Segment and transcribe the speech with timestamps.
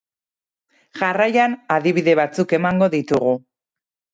[1.01, 3.37] Jarraian adibide batzuk emango ditugu.